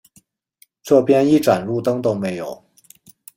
[0.81, 2.65] 这边一盏路灯都没有